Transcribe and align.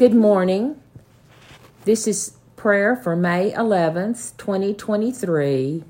Good 0.00 0.14
morning. 0.14 0.80
This 1.84 2.08
is 2.08 2.38
prayer 2.56 2.96
for 2.96 3.14
May 3.14 3.52
11th, 3.52 4.34
2023, 4.38 5.84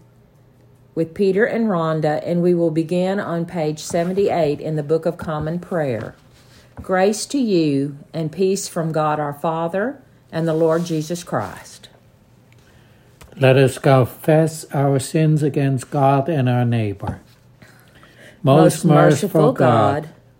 with 0.96 1.14
Peter 1.14 1.44
and 1.44 1.66
Rhonda, 1.68 2.20
and 2.26 2.42
we 2.42 2.52
will 2.52 2.72
begin 2.72 3.20
on 3.20 3.46
page 3.46 3.78
78 3.78 4.60
in 4.60 4.74
the 4.74 4.82
Book 4.82 5.06
of 5.06 5.16
Common 5.16 5.60
Prayer. 5.60 6.16
Grace 6.82 7.24
to 7.26 7.38
you 7.38 7.98
and 8.12 8.32
peace 8.32 8.66
from 8.66 8.90
God 8.90 9.20
our 9.20 9.32
Father 9.32 10.02
and 10.32 10.48
the 10.48 10.54
Lord 10.54 10.86
Jesus 10.86 11.22
Christ. 11.22 11.88
Let 13.36 13.56
us 13.56 13.78
confess 13.78 14.64
our 14.74 14.98
sins 14.98 15.44
against 15.44 15.88
God 15.92 16.28
and 16.28 16.48
our 16.48 16.64
neighbor. 16.64 17.20
Most, 18.42 18.84
merciful 18.84 19.52
God, 19.52 20.08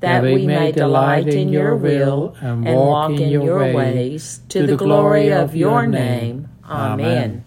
that 0.00 0.22
we 0.22 0.46
may 0.46 0.72
delight 0.72 1.28
in 1.28 1.48
your 1.48 1.76
will 1.76 2.36
and 2.40 2.64
walk 2.64 3.12
in 3.12 3.30
your 3.30 3.72
ways, 3.72 4.40
to 4.48 4.66
the 4.66 4.76
glory 4.76 5.32
of 5.32 5.56
your 5.56 5.86
name. 5.86 6.48
Amen. 6.64 7.44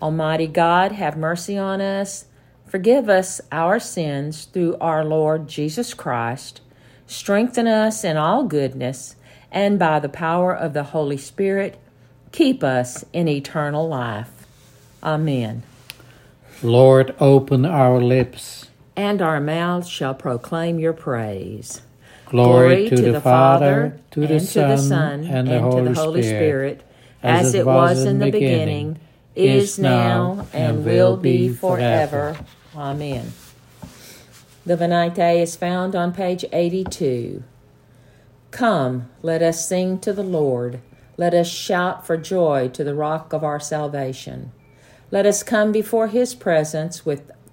Almighty 0.00 0.46
God, 0.46 0.92
have 0.92 1.16
mercy 1.16 1.56
on 1.58 1.80
us. 1.80 2.26
Forgive 2.66 3.08
us 3.08 3.40
our 3.52 3.78
sins 3.78 4.44
through 4.46 4.76
our 4.80 5.04
Lord 5.04 5.48
Jesus 5.48 5.94
Christ. 5.94 6.60
Strengthen 7.06 7.66
us 7.66 8.02
in 8.02 8.16
all 8.16 8.44
goodness, 8.44 9.16
and 9.50 9.78
by 9.78 10.00
the 10.00 10.08
power 10.08 10.54
of 10.54 10.74
the 10.74 10.84
Holy 10.84 11.16
Spirit, 11.16 11.78
keep 12.32 12.64
us 12.64 13.04
in 13.12 13.28
eternal 13.28 13.88
life. 13.88 14.46
Amen. 15.02 15.62
Lord, 16.62 17.14
open 17.20 17.64
our 17.64 18.00
lips 18.00 18.68
and 18.96 19.20
our 19.20 19.40
mouths 19.40 19.88
shall 19.88 20.14
proclaim 20.14 20.78
your 20.78 20.92
praise. 20.92 21.82
Glory, 22.26 22.88
Glory 22.88 22.88
to, 22.88 22.96
to, 22.96 23.12
the 23.12 23.20
Father, 23.20 24.00
to 24.10 24.26
the, 24.26 24.40
Son, 24.40 24.62
to 24.62 24.76
the 24.76 24.78
Son, 24.78 25.24
and, 25.24 25.48
the, 25.48 25.60
Holy, 25.60 25.82
to 25.82 25.88
the 25.90 25.94
Holy 25.94 26.22
Spirit, 26.22 26.82
as 27.22 27.54
it 27.54 27.64
was 27.64 28.04
in 28.04 28.18
the 28.18 28.30
beginning, 28.30 28.98
is 29.36 29.78
now, 29.78 30.46
and 30.52 30.84
will 30.84 31.16
be 31.16 31.50
forever. 31.50 32.36
Amen. 32.74 33.32
The 34.64 34.76
Venite 34.76 35.40
is 35.40 35.54
found 35.54 35.94
on 35.94 36.12
page 36.12 36.44
82. 36.52 37.44
Come, 38.50 39.08
let 39.22 39.42
us 39.42 39.68
sing 39.68 40.00
to 40.00 40.12
the 40.12 40.24
Lord. 40.24 40.80
Let 41.16 41.34
us 41.34 41.48
shout 41.48 42.04
for 42.06 42.16
joy 42.16 42.68
to 42.70 42.82
the 42.82 42.94
rock 42.94 43.32
of 43.32 43.44
our 43.44 43.60
salvation. 43.60 44.50
Let 45.10 45.24
us 45.24 45.44
come 45.44 45.70
before 45.70 46.08
his 46.08 46.34
presence 46.34 47.06
with 47.06 47.30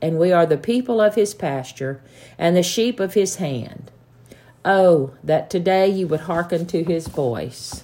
and 0.00 0.18
we 0.18 0.32
are 0.32 0.46
the 0.46 0.56
people 0.56 1.00
of 1.00 1.14
his 1.14 1.34
pasture 1.34 2.00
and 2.38 2.56
the 2.56 2.62
sheep 2.62 3.00
of 3.00 3.14
his 3.14 3.36
hand. 3.36 3.90
Oh, 4.64 5.12
that 5.22 5.50
today 5.50 5.88
you 5.88 6.06
would 6.08 6.20
hearken 6.20 6.66
to 6.66 6.84
his 6.84 7.08
voice. 7.08 7.82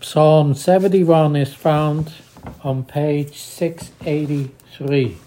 Psalm 0.00 0.54
71 0.54 1.36
is 1.36 1.52
found 1.54 2.12
on 2.62 2.84
page 2.84 3.36
683. 3.36 5.18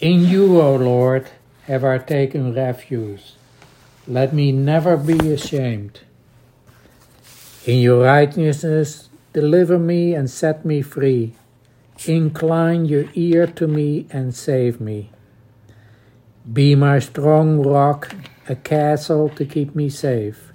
In 0.00 0.20
you, 0.20 0.60
O 0.60 0.76
Lord, 0.76 1.28
have 1.66 1.84
I 1.84 1.98
taken 1.98 2.54
refuge. 2.54 3.34
Let 4.06 4.32
me 4.32 4.52
never 4.52 4.96
be 4.96 5.32
ashamed. 5.32 6.00
In 7.64 7.80
your 7.80 8.04
righteousness, 8.04 9.08
deliver 9.32 9.78
me 9.78 10.14
and 10.14 10.30
set 10.30 10.64
me 10.64 10.82
free. 10.82 11.34
Incline 12.04 12.84
your 12.84 13.06
ear 13.14 13.46
to 13.46 13.66
me 13.66 14.06
and 14.10 14.34
save 14.34 14.80
me. 14.80 15.10
Be 16.52 16.74
my 16.74 16.98
strong 16.98 17.62
rock, 17.62 18.14
a 18.48 18.54
castle 18.54 19.30
to 19.30 19.44
keep 19.46 19.74
me 19.74 19.88
safe. 19.88 20.52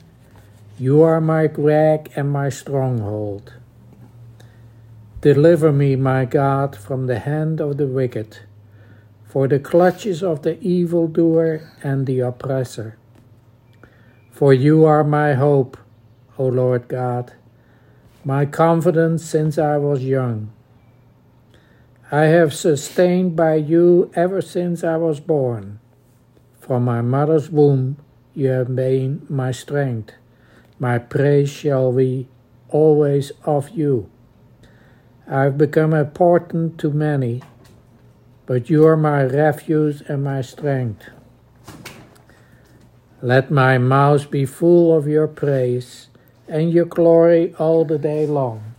You 0.78 1.02
are 1.02 1.20
my 1.20 1.48
crag 1.48 2.12
and 2.16 2.32
my 2.32 2.50
stronghold. 2.50 3.54
Deliver 5.20 5.72
me, 5.72 5.96
my 5.96 6.26
God, 6.26 6.76
from 6.76 7.08
the 7.08 7.20
hand 7.20 7.60
of 7.60 7.78
the 7.78 7.88
wicked, 7.88 8.40
for 9.26 9.48
the 9.48 9.60
clutches 9.60 10.24
of 10.24 10.44
the 10.44 10.60
evildoer 10.62 11.70
and 11.84 12.06
the 12.06 12.20
oppressor. 12.20 12.98
For 14.32 14.54
you 14.54 14.86
are 14.86 15.04
my 15.04 15.34
hope, 15.34 15.78
O 16.38 16.46
Lord 16.46 16.88
God, 16.88 17.34
my 18.24 18.46
confidence 18.46 19.26
since 19.26 19.58
I 19.58 19.78
was 19.78 20.04
young. 20.04 20.52
I 22.14 22.26
have 22.26 22.54
sustained 22.54 23.38
by 23.38 23.56
you 23.56 24.12
ever 24.16 24.42
since 24.42 24.84
I 24.84 24.98
was 24.98 25.22
born. 25.22 25.80
From 26.60 26.84
my 26.84 27.00
mother's 27.00 27.50
womb 27.50 27.96
you 28.34 28.50
have 28.50 28.76
been 28.76 29.26
my 29.30 29.52
strength. 29.52 30.12
My 30.78 30.98
praise 30.98 31.50
shall 31.50 31.94
be 31.94 32.28
always 32.68 33.32
of 33.46 33.70
you. 33.70 34.10
I 35.26 35.44
have 35.44 35.58
become 35.58 35.94
important 35.94 36.78
to 36.80 36.90
many, 36.90 37.44
but 38.46 38.70
you 38.70 38.86
are 38.86 38.98
my 38.98 39.24
refuge 39.24 40.02
and 40.10 40.22
my 40.22 40.42
strength. 40.42 41.06
Let 43.22 43.50
my 43.50 43.78
mouth 43.78 44.30
be 44.30 44.46
full 44.46 44.94
of 44.94 45.08
your 45.08 45.30
praise 45.30 46.10
and 46.50 46.74
your 46.74 46.84
glory 46.84 47.56
all 47.58 47.86
the 47.86 47.98
day 47.98 48.28
long. 48.28 48.71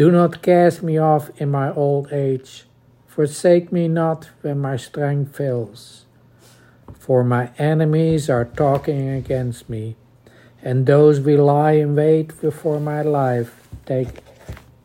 Do 0.00 0.10
not 0.10 0.40
cast 0.40 0.82
me 0.82 0.96
off 0.96 1.28
in 1.36 1.50
my 1.50 1.70
old 1.74 2.10
age. 2.10 2.64
Forsake 3.06 3.70
me 3.70 3.86
not 3.86 4.30
when 4.40 4.58
my 4.58 4.78
strength 4.78 5.36
fails. 5.36 6.06
For 6.98 7.22
my 7.22 7.50
enemies 7.58 8.30
are 8.30 8.46
talking 8.46 9.10
against 9.10 9.68
me, 9.68 9.96
and 10.62 10.86
those 10.86 11.18
who 11.18 11.36
lie 11.36 11.72
in 11.72 11.96
wait 11.96 12.32
for 12.32 12.80
my 12.80 13.02
life 13.02 13.68
take 13.84 14.22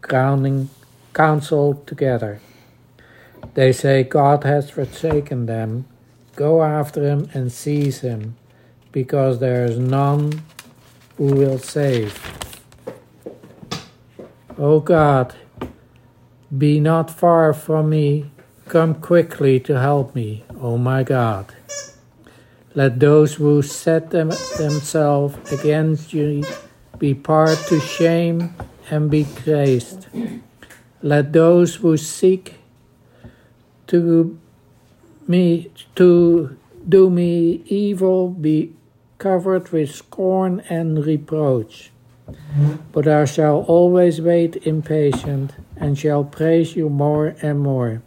crowning 0.02 0.70
counsel 1.14 1.76
together. 1.86 2.42
They 3.54 3.72
say, 3.72 4.04
God 4.04 4.44
has 4.44 4.70
forsaken 4.70 5.46
them. 5.46 5.86
Go 6.36 6.62
after 6.62 7.02
him 7.02 7.30
and 7.34 7.54
seize 7.54 8.02
him, 8.02 8.36
because 8.92 9.40
there 9.40 9.64
is 9.64 9.80
none 9.80 10.44
who 11.16 11.28
will 11.28 11.58
save. 11.58 12.45
O 14.58 14.80
God, 14.80 15.36
be 16.58 16.80
not 16.80 17.12
far 17.12 17.54
from 17.54 17.90
me, 17.90 18.32
come 18.70 18.96
quickly 18.96 19.60
to 19.60 19.78
help 19.78 20.16
me, 20.16 20.46
O 20.62 20.78
my 20.78 21.04
God. 21.04 21.54
Let 22.74 23.02
those 23.02 23.34
who 23.34 23.62
set 23.62 24.12
them, 24.12 24.30
themselves 24.58 25.52
against 25.52 26.14
you 26.14 26.46
be 26.98 27.14
put 27.14 27.58
to 27.68 27.82
shame 27.82 28.56
and 28.90 29.12
be 29.12 29.26
praised. 29.26 30.08
Let 31.02 31.34
those 31.34 31.76
who 31.76 31.98
seek 31.98 32.56
to 33.88 34.40
me 35.28 35.70
to 35.96 36.58
do 36.88 37.10
me 37.10 37.62
evil 37.66 38.30
be 38.30 38.74
covered 39.18 39.70
with 39.74 39.94
scorn 39.94 40.62
and 40.70 41.06
reproach. 41.06 41.92
But 42.92 43.08
I 43.08 43.26
shall 43.26 43.62
always 43.68 44.22
wait 44.22 44.66
impatient, 44.68 45.54
and 45.76 45.98
shall 45.98 46.24
praise 46.24 46.76
you 46.76 46.90
more 46.90 47.36
and 47.42 47.60
more. 47.60 48.02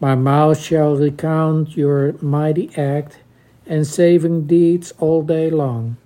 My 0.00 0.14
mouth 0.14 0.58
shall 0.58 0.96
recount 0.96 1.76
your 1.76 2.14
mighty 2.20 2.70
act 2.76 3.18
and 3.66 3.86
saving 3.86 4.46
deeds 4.46 4.92
all 4.98 5.22
day 5.22 5.50
long. 5.50 5.96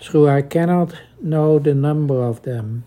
so 0.00 0.28
I 0.28 0.42
cannot 0.42 0.94
know 1.20 1.58
the 1.58 1.74
number 1.74 2.22
of 2.22 2.42
them. 2.42 2.84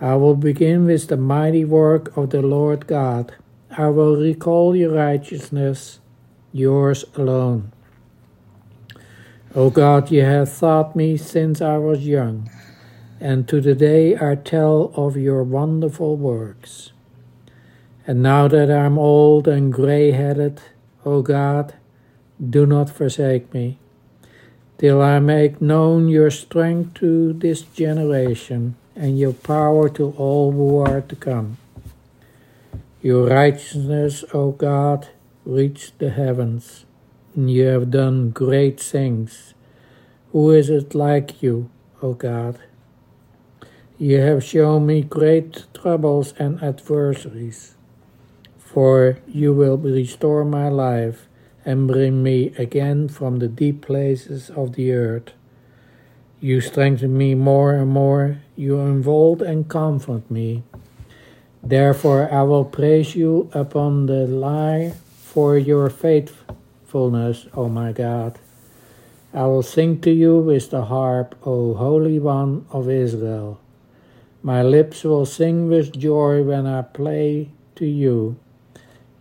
I 0.00 0.16
will 0.16 0.34
begin 0.36 0.86
with 0.86 1.08
the 1.08 1.16
mighty 1.16 1.64
work 1.64 2.16
of 2.16 2.30
the 2.30 2.42
Lord 2.42 2.86
God. 2.86 3.34
I 3.70 3.88
will 3.88 4.16
recall 4.16 4.74
your 4.74 4.92
righteousness, 4.92 6.00
yours 6.52 7.04
alone. 7.14 7.72
O 9.54 9.68
God, 9.68 10.10
you 10.10 10.22
have 10.22 10.58
taught 10.58 10.96
me 10.96 11.18
since 11.18 11.60
I 11.60 11.76
was 11.76 12.06
young, 12.06 12.48
and 13.20 13.46
to 13.48 13.60
the 13.60 13.74
day 13.74 14.16
I 14.16 14.34
tell 14.34 14.90
of 14.96 15.14
your 15.14 15.42
wonderful 15.42 16.16
works. 16.16 16.92
And 18.06 18.22
now 18.22 18.48
that 18.48 18.70
I 18.70 18.86
am 18.86 18.98
old 18.98 19.46
and 19.46 19.70
gray 19.70 20.12
headed, 20.12 20.62
O 21.04 21.20
God, 21.20 21.74
do 22.40 22.64
not 22.64 22.88
forsake 22.88 23.52
me, 23.52 23.76
till 24.78 25.02
I 25.02 25.18
make 25.18 25.60
known 25.60 26.08
your 26.08 26.30
strength 26.30 26.94
to 27.00 27.34
this 27.34 27.60
generation 27.60 28.76
and 28.96 29.18
your 29.18 29.34
power 29.34 29.90
to 29.90 30.14
all 30.16 30.52
who 30.52 30.78
are 30.78 31.02
to 31.02 31.14
come. 31.14 31.58
Your 33.02 33.26
righteousness, 33.26 34.24
O 34.32 34.52
God, 34.52 35.08
reach 35.44 35.92
the 35.98 36.08
heavens 36.08 36.86
you 37.34 37.64
have 37.64 37.90
done 37.90 38.30
great 38.30 38.78
things. 38.78 39.54
Who 40.32 40.50
is 40.50 40.68
it 40.68 40.94
like 40.94 41.42
you, 41.42 41.70
O 42.02 42.12
God? 42.12 42.58
You 43.98 44.20
have 44.20 44.44
shown 44.44 44.86
me 44.86 45.02
great 45.02 45.64
troubles 45.72 46.34
and 46.38 46.62
adversaries. 46.62 47.74
For 48.58 49.18
you 49.26 49.54
will 49.54 49.78
restore 49.78 50.44
my 50.44 50.68
life 50.68 51.26
and 51.64 51.88
bring 51.88 52.22
me 52.22 52.52
again 52.58 53.08
from 53.08 53.38
the 53.38 53.48
deep 53.48 53.80
places 53.80 54.50
of 54.50 54.74
the 54.74 54.92
earth. 54.92 55.32
You 56.40 56.60
strengthen 56.60 57.16
me 57.16 57.34
more 57.34 57.74
and 57.74 57.90
more, 57.90 58.42
you 58.56 58.78
involve 58.80 59.40
and 59.40 59.68
comfort 59.68 60.30
me. 60.30 60.64
Therefore 61.62 62.30
I 62.32 62.42
will 62.42 62.64
praise 62.64 63.14
you 63.14 63.48
upon 63.54 64.06
the 64.06 64.26
lyre 64.26 64.92
for 65.22 65.56
your 65.56 65.88
faithfulness 65.88 66.41
fullness, 66.92 67.46
O 67.54 67.70
my 67.70 67.90
God. 67.90 68.38
I 69.32 69.46
will 69.46 69.62
sing 69.62 70.02
to 70.02 70.10
you 70.10 70.38
with 70.38 70.68
the 70.68 70.84
harp, 70.84 71.34
O 71.42 71.72
Holy 71.72 72.18
One 72.18 72.66
of 72.70 72.90
Israel. 72.90 73.58
My 74.42 74.62
lips 74.62 75.02
will 75.02 75.24
sing 75.24 75.68
with 75.68 75.98
joy 75.98 76.42
when 76.42 76.66
I 76.66 76.82
play 76.82 77.48
to 77.76 77.86
you, 77.86 78.36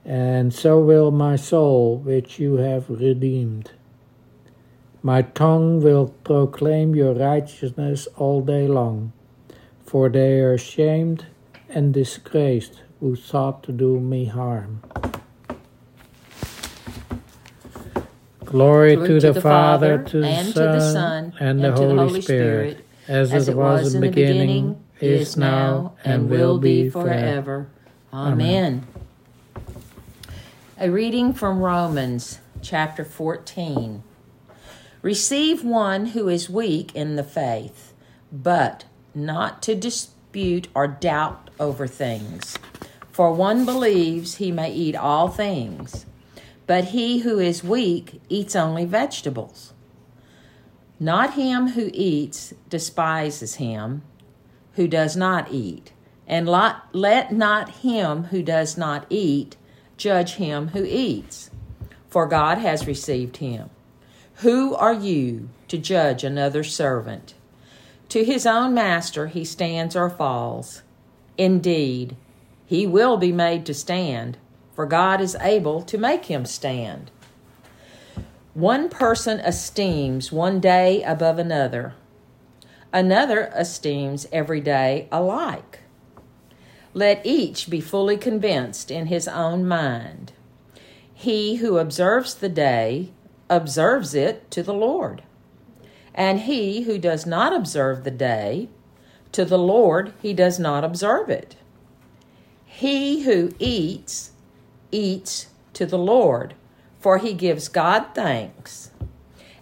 and 0.04 0.54
so 0.54 0.82
will 0.82 1.12
my 1.12 1.38
soul, 1.38 1.96
which 2.00 2.40
you 2.40 2.56
have 2.56 2.90
redeemed. 2.90 3.72
My 5.02 5.22
tongue 5.22 5.82
will 5.82 6.10
proclaim 6.26 6.94
your 6.94 7.14
righteousness 7.14 8.06
all 8.18 8.42
day 8.42 8.68
long, 8.68 9.14
for 9.86 10.10
they 10.10 10.42
are 10.42 10.58
shamed 10.58 11.28
and 11.70 11.94
disgraced 11.94 12.82
who 13.00 13.16
sought 13.16 13.64
to 13.64 13.72
do 13.72 13.98
me 13.98 14.26
harm. 14.26 14.91
Glory, 18.52 18.98
to, 18.98 19.20
to, 19.22 19.32
the, 19.32 19.42
Father, 19.42 20.04
to 20.04 20.20
the, 20.20 20.28
and 20.28 20.54
Son, 20.54 20.54
to 20.54 20.72
the 20.74 20.92
Son, 20.92 21.34
and, 21.40 21.64
the, 21.64 21.72
Holy, 21.72 21.96
the 21.96 22.02
Holy 22.02 22.22
Spirit, 22.22 22.72
Spirit, 22.74 22.88
as, 23.08 23.32
as 23.32 23.48
it 23.48 23.56
was 23.56 23.96
in 23.96 24.02
the 24.02 24.10
beginning, 24.10 24.84
is 25.00 25.38
now, 25.38 25.96
and 26.04 26.30
will 26.30 26.58
be 26.58 26.90
forever. 26.90 27.70
Amen. 28.12 28.86
A 30.78 30.90
reading 30.90 31.34
from 31.34 31.60
Romans 31.60 32.40
chapter 32.62 33.06
14. 33.06 34.04
Receive 35.02 35.64
one 35.64 36.08
who 36.08 36.28
is 36.28 36.50
weak 36.50 36.94
in 36.94 37.16
the 37.16 37.24
faith, 37.24 37.94
but 38.34 38.84
not 39.16 39.62
to 39.62 39.76
dispute 39.76 40.68
or 40.76 40.90
doubt 40.90 41.50
over 41.58 41.88
things. 41.88 42.58
For 43.14 43.32
one 43.32 43.64
believes 43.64 44.36
he 44.36 44.52
may 44.52 44.74
eat 44.74 44.98
all 44.98 45.30
things 45.30 46.06
but 46.72 46.86
he 46.86 47.18
who 47.18 47.38
is 47.38 47.66
weak 47.66 48.22
eats 48.30 48.56
only 48.56 48.86
vegetables. 48.86 49.74
Not 51.02 51.34
him 51.34 51.72
who 51.72 51.92
eats 51.94 52.54
despises 52.70 53.56
him 53.56 54.04
who 54.76 54.88
does 54.88 55.18
not 55.18 55.52
eat, 55.52 55.92
and 56.26 56.48
let 56.48 57.34
not 57.34 57.70
him 57.82 58.24
who 58.24 58.42
does 58.42 58.78
not 58.78 59.06
eat 59.10 59.58
judge 59.98 60.36
him 60.36 60.70
who 60.70 60.86
eats, 60.86 61.52
for 62.08 62.26
God 62.26 62.60
has 62.60 62.88
received 62.88 63.36
him. 63.36 63.70
Who 64.36 64.74
are 64.74 64.94
you 64.94 65.50
to 65.68 65.78
judge 65.78 66.24
another 66.24 66.64
servant? 66.64 67.34
To 68.08 68.24
his 68.24 68.46
own 68.46 68.74
master 68.74 69.28
he 69.28 69.44
stands 69.44 69.94
or 69.94 70.10
falls. 70.10 70.84
Indeed, 71.38 72.16
he 72.66 72.88
will 72.88 73.18
be 73.18 73.34
made 73.34 73.66
to 73.66 73.74
stand 73.74 74.38
for 74.74 74.86
God 74.86 75.22
is 75.22 75.36
able 75.42 75.82
to 75.84 75.98
make 75.98 76.26
him 76.26 76.46
stand. 76.46 77.12
One 78.54 78.90
person 78.90 79.40
esteems 79.40 80.32
one 80.32 80.60
day 80.60 81.04
above 81.04 81.40
another, 81.40 81.94
another 82.92 83.52
esteems 83.56 84.28
every 84.32 84.60
day 84.60 85.08
alike. 85.12 85.80
Let 86.94 87.26
each 87.26 87.70
be 87.70 87.80
fully 87.80 88.18
convinced 88.18 88.92
in 88.92 89.06
his 89.06 89.28
own 89.28 89.66
mind. 89.66 90.34
He 91.14 91.58
who 91.58 91.78
observes 91.78 92.34
the 92.36 92.50
day 92.50 93.12
observes 93.50 94.14
it 94.14 94.52
to 94.52 94.64
the 94.64 94.74
Lord, 94.74 95.24
and 96.14 96.42
he 96.42 96.82
who 96.82 96.98
does 96.98 97.26
not 97.26 97.56
observe 97.56 98.04
the 98.04 98.12
day, 98.12 98.68
to 99.32 99.46
the 99.46 99.58
Lord 99.58 100.14
he 100.22 100.34
does 100.34 100.60
not 100.60 100.84
observe 100.84 101.30
it. 101.30 101.56
He 102.66 103.22
who 103.22 103.54
eats 103.60 104.31
eats 104.92 105.48
to 105.74 105.86
the 105.86 105.98
Lord, 105.98 106.54
for 107.00 107.18
he 107.18 107.34
gives 107.34 107.68
God 107.68 108.06
thanks. 108.14 108.92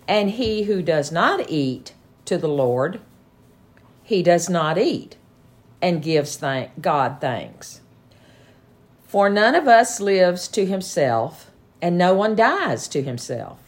And 0.08 0.32
he 0.32 0.64
who 0.64 0.82
does 0.82 1.12
not 1.12 1.50
eat 1.50 1.94
to 2.26 2.38
the 2.38 2.48
Lord, 2.48 3.00
he 4.04 4.24
does 4.24 4.50
not 4.50 4.78
eat 4.78 5.18
and 5.82 6.02
gives 6.02 6.38
thank- 6.38 6.82
God 6.82 7.18
thanks. 7.22 7.82
For 9.04 9.30
none 9.30 9.56
of 9.56 9.68
us 9.68 10.00
lives 10.00 10.48
to 10.50 10.66
himself, 10.66 11.52
and 11.82 11.98
no 11.98 12.14
one 12.14 12.36
dies 12.36 12.88
to 12.90 13.02
himself. 13.02 13.60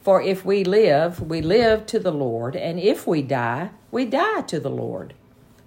For 0.00 0.22
if 0.22 0.44
we 0.44 0.64
live, 0.64 1.20
we 1.20 1.40
live 1.40 1.86
to 1.86 1.98
the 1.98 2.12
Lord, 2.12 2.56
and 2.56 2.78
if 2.80 3.06
we 3.06 3.22
die, 3.22 3.70
we 3.90 4.04
die 4.04 4.42
to 4.42 4.58
the 4.58 4.70
Lord. 4.70 5.14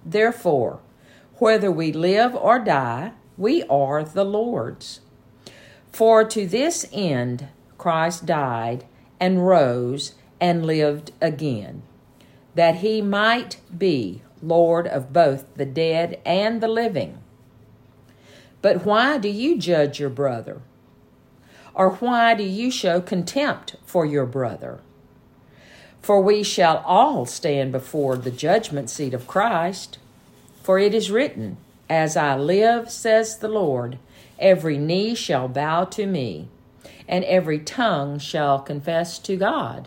Therefore, 0.04 0.80
whether 1.38 1.70
we 1.70 1.92
live 1.92 2.34
or 2.34 2.58
die, 2.58 3.12
we 3.36 3.62
are 3.64 4.04
the 4.04 4.24
Lord's. 4.24 5.00
For 5.92 6.24
to 6.24 6.46
this 6.46 6.86
end 6.92 7.48
Christ 7.78 8.26
died 8.26 8.86
and 9.20 9.46
rose 9.46 10.14
and 10.40 10.66
lived 10.66 11.12
again, 11.20 11.82
that 12.54 12.76
he 12.76 13.02
might 13.02 13.58
be 13.76 14.22
Lord 14.42 14.86
of 14.86 15.12
both 15.12 15.44
the 15.54 15.66
dead 15.66 16.20
and 16.24 16.60
the 16.60 16.68
living. 16.68 17.18
But 18.60 18.84
why 18.84 19.18
do 19.18 19.28
you 19.28 19.58
judge 19.58 20.00
your 20.00 20.10
brother? 20.10 20.62
Or 21.74 21.90
why 21.90 22.34
do 22.34 22.42
you 22.42 22.70
show 22.70 23.00
contempt 23.00 23.76
for 23.86 24.04
your 24.04 24.26
brother? 24.26 24.80
For 26.00 26.20
we 26.20 26.42
shall 26.42 26.78
all 26.78 27.26
stand 27.26 27.72
before 27.72 28.16
the 28.16 28.30
judgment 28.30 28.90
seat 28.90 29.14
of 29.14 29.26
Christ. 29.26 29.98
For 30.62 30.78
it 30.78 30.94
is 30.94 31.10
written, 31.10 31.56
As 31.88 32.16
I 32.16 32.36
live, 32.36 32.90
says 32.90 33.38
the 33.38 33.48
Lord, 33.48 33.98
Every 34.42 34.76
knee 34.76 35.14
shall 35.14 35.46
bow 35.46 35.84
to 35.84 36.04
me, 36.04 36.48
and 37.06 37.24
every 37.24 37.60
tongue 37.60 38.18
shall 38.18 38.58
confess 38.58 39.20
to 39.20 39.36
God. 39.36 39.86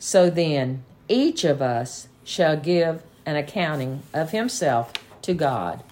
So 0.00 0.28
then, 0.28 0.82
each 1.08 1.44
of 1.44 1.62
us 1.62 2.08
shall 2.24 2.56
give 2.56 3.04
an 3.24 3.36
accounting 3.36 4.02
of 4.12 4.32
himself 4.32 4.92
to 5.22 5.32
God. 5.32 5.84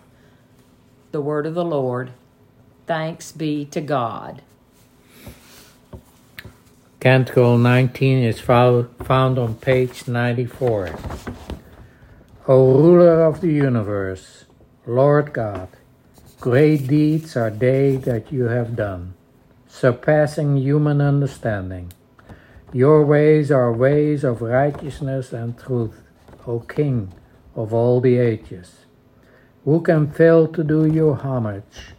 The 1.12 1.21
word 1.21 1.47
of 1.47 1.54
the 1.54 1.64
Lord. 1.64 2.11
Thanks 2.87 3.30
be 3.30 3.64
to 3.66 3.80
God. 3.80 4.42
Canticle 6.99 7.57
19 7.57 8.25
is 8.25 8.40
found 8.40 8.88
on 9.38 9.54
page 9.61 10.09
94. 10.09 10.99
O 12.49 12.73
ruler 12.73 13.23
of 13.23 13.40
the 13.40 13.52
universe, 13.52 14.47
Lord 14.87 15.33
God, 15.33 15.68
Great 16.40 16.87
deeds 16.87 17.37
are 17.37 17.50
they 17.50 17.97
that 17.97 18.30
you 18.30 18.45
have 18.45 18.76
done, 18.76 19.14
surpassing 19.66 20.57
human 20.57 21.00
understanding. 21.00 21.92
Your 22.73 23.04
ways 23.04 23.50
are 23.50 23.73
ways 23.73 24.23
of 24.23 24.40
righteousness 24.40 25.33
and 25.33 25.59
truth, 25.59 26.00
O 26.47 26.61
King 26.61 27.12
of 27.57 27.75
all 27.75 28.00
the 28.00 28.18
ages. 28.18 28.87
Who 29.64 29.80
can 29.80 30.12
fail 30.12 30.47
to 30.47 30.62
do 30.62 30.87
you 30.87 31.14
homage, 31.14 31.97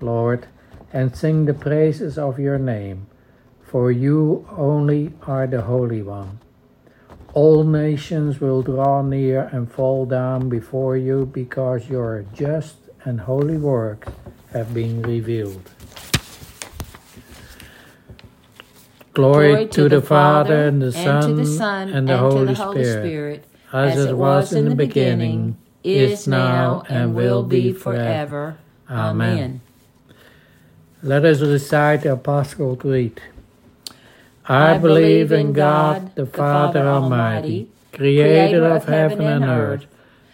Lord, 0.00 0.46
and 0.92 1.16
sing 1.16 1.46
the 1.46 1.54
praises 1.54 2.16
of 2.16 2.38
your 2.38 2.58
name? 2.58 3.08
For 3.60 3.90
you 3.90 4.46
only 4.56 5.14
are 5.26 5.48
the 5.48 5.62
Holy 5.62 6.00
One. 6.00 6.38
All 7.34 7.64
nations 7.64 8.40
will 8.40 8.62
draw 8.62 9.02
near 9.02 9.50
and 9.52 9.70
fall 9.70 10.06
down 10.06 10.48
before 10.48 10.96
you 10.96 11.26
because 11.26 11.88
you 11.88 11.98
are 11.98 12.24
just 12.32 12.79
and 13.04 13.20
holy 13.20 13.56
works 13.56 14.12
have 14.52 14.72
been 14.74 15.02
revealed. 15.02 15.70
Glory, 19.12 19.48
Glory 19.48 19.66
to, 19.66 19.72
to, 19.72 19.88
the, 19.88 20.02
Father, 20.02 20.68
and 20.68 20.80
the 20.80 20.86
and 20.86 20.94
Son, 20.94 21.34
the 21.36 21.46
Son 21.46 21.88
and, 21.88 22.08
the, 22.08 22.12
and 22.12 22.20
Holy, 22.20 22.44
the 22.46 22.54
Holy 22.54 22.84
Spirit, 22.84 23.02
Spirit, 23.02 23.44
as, 23.72 23.98
as 23.98 24.06
it 24.06 24.16
was 24.16 24.52
in 24.52 24.68
the 24.68 24.74
beginning, 24.74 25.56
is 25.82 26.28
now, 26.28 26.84
and 26.88 27.14
will 27.14 27.42
be 27.42 27.72
forever. 27.72 28.56
Amen. 28.88 29.60
Let 31.02 31.24
us 31.24 31.40
recite 31.40 32.02
the 32.02 32.12
Apostle 32.12 32.76
Creed. 32.76 33.20
I 34.44 34.78
believe 34.78 35.32
in 35.32 35.52
God, 35.52 36.14
the 36.14 36.26
Father 36.26 36.86
Almighty, 36.86 37.68
creator 37.92 38.64
of 38.66 38.84
heaven 38.84 39.22
and 39.22 39.44
earth. 39.44 39.86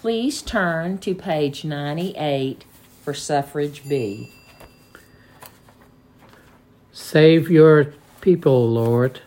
Please 0.00 0.40
turn 0.40 0.96
to 0.96 1.14
page 1.14 1.62
98 1.62 2.64
for 3.02 3.12
suffrage 3.12 3.86
B. 3.86 4.32
Save 6.90 7.50
your 7.50 7.92
people, 8.22 8.66
Lord, 8.66 9.20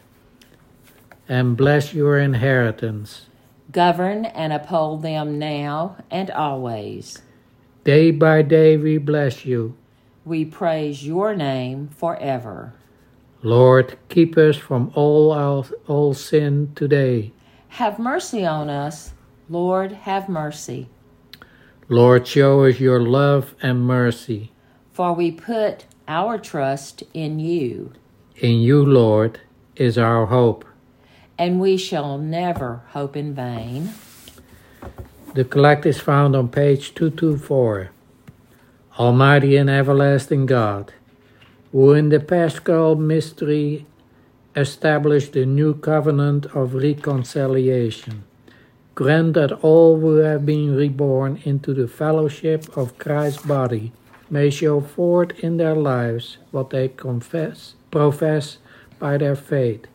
and 1.30 1.56
bless 1.56 1.94
your 1.94 2.18
inheritance. 2.18 3.28
Govern 3.72 4.26
and 4.26 4.52
uphold 4.52 5.04
them 5.04 5.38
now 5.38 5.98
and 6.10 6.32
always. 6.32 7.22
Day 7.84 8.10
by 8.10 8.42
day 8.42 8.76
we 8.76 8.98
bless 8.98 9.46
you. 9.46 9.76
We 10.26 10.44
praise 10.44 11.06
your 11.06 11.36
name 11.36 11.90
forever. 11.90 12.74
Lord, 13.44 14.00
keep 14.10 14.36
us 14.40 14.56
from 14.56 14.92
all 14.96 15.34
our, 15.34 15.66
all 15.86 16.16
sin 16.16 16.72
today. 16.74 17.32
Have 17.68 18.00
mercy 18.00 18.44
on 18.44 18.72
us, 18.72 19.13
Lord, 19.50 19.92
have 19.92 20.30
mercy. 20.30 20.90
Lord, 21.90 22.28
show 22.28 22.66
us 22.66 22.80
your 22.80 23.02
love 23.02 23.56
and 23.62 23.86
mercy. 23.86 24.52
For 24.92 25.14
we 25.14 25.32
put 25.32 25.86
our 26.08 26.38
trust 26.38 27.04
in 27.14 27.40
you. 27.40 27.94
In 28.38 28.60
you, 28.60 28.86
Lord, 28.86 29.42
is 29.76 29.98
our 29.98 30.28
hope. 30.28 30.66
And 31.38 31.60
we 31.60 31.78
shall 31.78 32.18
never 32.18 32.84
hope 32.90 33.16
in 33.16 33.34
vain. 33.34 33.94
The 35.34 35.44
collect 35.44 35.86
is 35.86 36.00
found 36.00 36.36
on 36.36 36.50
page 36.50 36.94
224. 36.94 37.90
Almighty 39.00 39.58
and 39.58 39.70
everlasting 39.70 40.46
God 40.46 40.94
who 41.74 41.92
in 41.92 42.10
the 42.10 42.20
Paschal 42.20 42.96
mystery 42.96 43.88
established 44.56 45.34
the 45.34 45.44
new 45.44 45.74
covenant 45.74 46.46
of 46.56 46.76
reconciliation. 46.76 48.24
Grant 48.96 49.34
that 49.34 49.52
all 49.64 50.00
who 50.00 50.18
have 50.18 50.46
been 50.46 50.76
reborn 50.76 51.42
into 51.46 51.74
the 51.74 51.88
fellowship 51.88 52.78
of 52.78 53.00
Christ's 53.00 53.42
body 53.44 53.92
may 54.30 54.52
show 54.52 54.82
forth 54.82 55.32
in 55.40 55.58
their 55.58 55.76
lives 55.76 56.38
what 56.52 56.70
they 56.70 56.90
confess, 56.90 57.74
profess 57.90 58.58
by 59.00 59.18
their 59.18 59.36
faith, 59.36 59.88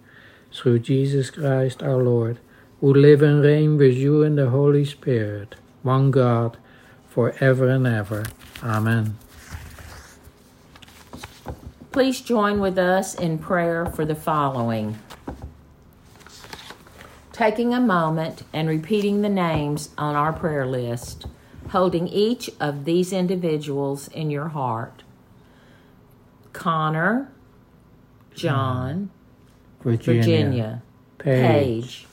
through 0.52 0.80
Jesus 0.80 1.30
Christ 1.30 1.82
our 1.82 2.02
Lord, 2.02 2.38
who 2.80 2.92
live 2.92 3.22
and 3.22 3.40
reign 3.40 3.76
with 3.76 3.96
you 3.96 4.22
in 4.22 4.34
the 4.34 4.50
Holy 4.50 4.84
Spirit, 4.84 5.54
one 5.82 6.10
God, 6.10 6.56
for 7.08 7.34
ever 7.40 7.68
and 7.68 7.86
ever. 7.86 8.24
Amen. 8.64 9.16
Please 11.92 12.20
join 12.20 12.60
with 12.60 12.78
us 12.78 13.14
in 13.14 13.38
prayer 13.38 13.86
for 13.86 14.04
the 14.04 14.14
following. 14.14 14.98
Taking 17.38 17.72
a 17.72 17.78
moment 17.78 18.42
and 18.52 18.68
repeating 18.68 19.22
the 19.22 19.28
names 19.28 19.90
on 19.96 20.16
our 20.16 20.32
prayer 20.32 20.66
list, 20.66 21.26
holding 21.68 22.08
each 22.08 22.50
of 22.58 22.84
these 22.84 23.12
individuals 23.12 24.08
in 24.08 24.28
your 24.28 24.48
heart. 24.48 25.04
Connor, 26.52 27.30
John, 28.34 29.10
mm. 29.78 29.84
Virginia, 29.84 30.20
Virginia 30.20 30.82
Paige, 31.18 31.44
Paige, 31.44 32.06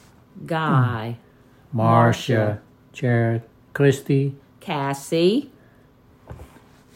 Guy, 0.45 1.17
mm. 1.17 1.73
Marcia, 1.73 2.61
Jared, 2.93 3.41
Christy, 3.73 4.35
Cassie, 4.59 5.49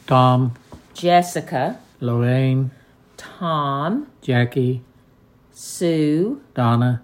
Tom, 0.05 0.53
Jessica, 0.93 1.79
Lorraine, 1.99 2.69
Tom, 3.17 4.05
Jackie, 4.21 4.83
Sue, 5.51 6.43
Donna, 6.53 7.01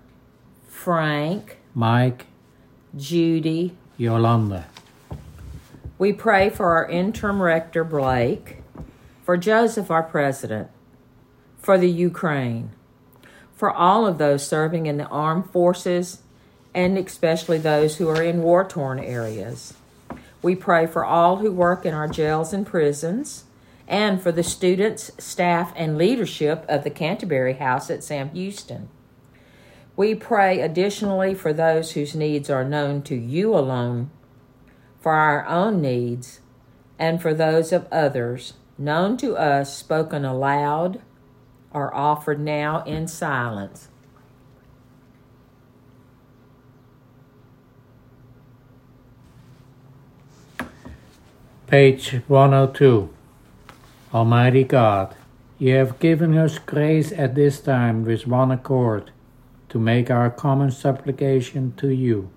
Frank, 0.86 1.58
Mike, 1.74 2.28
Judy, 2.96 3.76
Yolanda. 3.98 4.68
We 5.98 6.14
pray 6.14 6.52
for 6.52 6.76
our 6.76 6.88
interim 6.88 7.42
rector, 7.42 7.84
Blake, 7.84 8.58
for 9.24 9.36
Joseph, 9.36 9.90
our 9.90 10.04
president, 10.04 10.70
for 11.58 11.80
the 11.80 11.90
Ukraine, 11.90 12.70
for 13.56 13.72
all 13.72 14.06
of 14.06 14.20
those 14.20 14.46
serving 14.48 14.86
in 14.86 14.98
the 14.98 15.08
armed 15.08 15.50
forces, 15.50 16.22
and 16.76 17.00
especially 17.00 17.58
those 17.58 17.98
who 17.98 18.08
are 18.08 18.22
in 18.22 18.44
war 18.44 18.64
torn 18.64 19.00
areas. 19.00 19.74
We 20.44 20.56
pray 20.56 20.86
for 20.86 21.04
all 21.04 21.38
who 21.38 21.52
work 21.52 21.84
in 21.84 21.96
our 21.96 22.08
jails 22.08 22.54
and 22.54 22.64
prisons 22.64 23.46
and 23.88 24.22
for 24.22 24.32
the 24.32 24.44
students, 24.44 25.10
staff, 25.18 25.74
and 25.76 25.98
leadership 25.98 26.64
of 26.70 26.84
the 26.84 26.92
Canterbury 26.92 27.54
House 27.54 27.90
at 27.90 28.04
Sam 28.04 28.30
Houston. 28.36 28.90
We 29.98 30.14
pray 30.14 30.60
additionally 30.60 31.34
for 31.34 31.54
those 31.54 31.94
whose 31.94 32.16
needs 32.16 32.50
are 32.50 32.66
known 32.66 33.02
to 33.04 33.16
you 33.16 33.56
alone, 33.56 34.10
for 35.00 35.14
our 35.14 35.46
own 35.48 35.82
needs, 35.82 36.42
and 37.00 37.22
for 37.22 37.34
those 37.34 37.72
of 37.72 37.88
others 37.92 38.54
known 38.78 39.16
to 39.18 39.38
us, 39.38 39.76
spoken 39.76 40.26
aloud, 40.26 41.02
or 41.72 41.96
offered 41.96 42.42
now 42.42 42.84
in 42.84 43.08
silence. 43.08 43.88
Page 51.68 52.22
102. 52.28 53.10
Almighty 54.14 54.64
God, 54.66 55.16
you 55.58 55.74
have 55.76 56.00
given 56.00 56.38
us 56.38 56.60
grace 56.60 57.14
at 57.14 57.36
this 57.36 57.62
time 57.62 58.04
with 58.04 58.28
one 58.28 58.52
accord 58.52 59.12
to 59.76 59.80
make 59.80 60.10
our 60.10 60.30
common 60.30 60.72
supplication 60.72 61.74
to 61.76 61.90
you. 61.90 62.30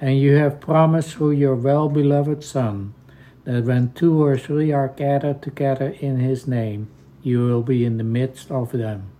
And 0.00 0.16
you 0.16 0.36
have 0.36 0.60
promised 0.60 1.10
through 1.10 1.32
your 1.32 1.56
well 1.56 1.88
beloved 1.88 2.44
Son 2.44 2.94
that 3.42 3.64
when 3.64 3.92
two 3.94 4.22
or 4.22 4.38
three 4.38 4.70
are 4.70 4.86
gathered 4.86 5.42
together 5.42 5.96
in 5.98 6.20
his 6.20 6.46
name, 6.46 6.86
you 7.20 7.40
will 7.44 7.64
be 7.64 7.84
in 7.84 7.96
the 7.96 8.04
midst 8.04 8.48
of 8.52 8.70
them. 8.70 9.10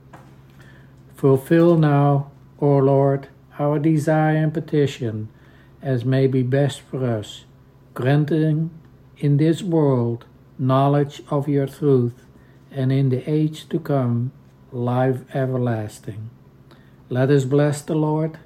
Fulfill 1.17 1.77
now, 1.77 2.31
O 2.61 2.77
Lord, 2.77 3.27
our 3.59 3.81
desire 3.81 4.37
and 4.37 4.55
petition 4.55 5.29
as 5.83 6.05
may 6.05 6.29
be 6.29 6.45
best 6.45 6.81
for 6.83 7.05
us, 7.05 7.45
granting 7.93 8.71
in 9.19 9.39
this 9.39 9.65
world 9.65 10.27
knowledge 10.61 11.23
of 11.29 11.49
your 11.49 11.67
truth, 11.67 12.25
and 12.71 12.93
in 12.93 13.09
the 13.09 13.29
age 13.29 13.69
to 13.71 13.81
come 13.81 14.31
life 14.71 15.25
everlasting. 15.35 16.31
Let 17.13 17.29
us 17.29 17.45
bless 17.45 17.83
the 17.83 17.95
Lord. 17.95 18.39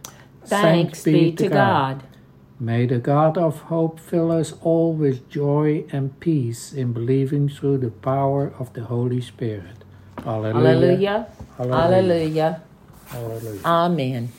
Thanks, 0.45 0.51
Thanks 0.51 1.05
be, 1.05 1.31
to 1.37 1.49
God. 1.49 2.01
God. 2.01 2.09
May 2.59 2.85
the 2.87 2.99
God 2.99 3.39
of 3.39 3.61
hope 3.71 4.01
fill 4.01 4.33
us 4.33 4.55
all 4.61 4.93
with 4.93 5.31
joy 5.31 5.85
and 5.93 6.19
peace 6.19 6.73
in 6.73 6.93
believing 6.93 7.49
through 7.49 7.79
the 7.79 7.93
power 7.93 8.53
of 8.59 8.73
the 8.73 8.83
Holy 8.83 9.21
Spirit. 9.21 9.85
Hallelujah. 10.25 11.29
Hallelujah. 11.57 11.77
Hallelujah. 11.77 12.63
Hallelujah. 13.07 13.63
Amen. 13.65 14.33